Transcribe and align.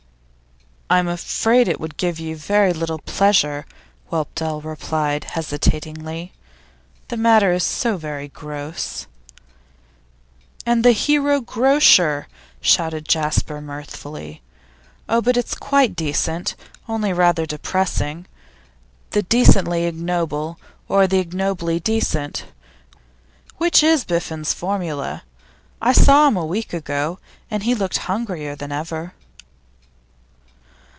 'I'm 0.93 1.07
afraid 1.07 1.69
it 1.69 1.79
would 1.79 1.95
give 1.95 2.19
you 2.19 2.35
very 2.35 2.73
little 2.73 2.99
pleasure,' 2.99 3.65
Whelpdale 4.11 4.59
replied, 4.61 5.23
hesitatingly. 5.23 6.33
'The 7.07 7.15
matter 7.15 7.53
is 7.53 7.63
so 7.63 7.95
very 7.95 8.27
gross.' 8.27 9.07
'And 10.65 10.83
the 10.83 10.91
hero 10.91 11.39
grocer!' 11.39 12.27
shouted 12.59 13.07
Jasper, 13.07 13.61
mirthfully. 13.61 14.41
'Oh, 15.07 15.21
but 15.21 15.37
it's 15.37 15.55
quite 15.55 15.95
decent; 15.95 16.55
only 16.89 17.13
rather 17.13 17.45
depressing. 17.45 18.25
The 19.11 19.23
decently 19.23 19.85
ignoble 19.85 20.59
or, 20.89 21.07
the 21.07 21.19
ignobly 21.19 21.79
decent? 21.79 22.47
Which 23.59 23.81
is 23.81 24.03
Biffen's 24.03 24.51
formula? 24.53 25.23
I 25.81 25.93
saw 25.93 26.27
him 26.27 26.35
a 26.35 26.45
week 26.45 26.73
ago, 26.73 27.17
and 27.49 27.63
he 27.63 27.75
looked 27.75 27.97
hungrier 28.11 28.57
than 28.57 28.73
ever. 28.73 29.13